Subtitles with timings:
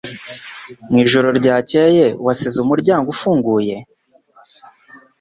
[0.89, 3.75] Mwijoro ryakeye wasize umuryango ufunguye?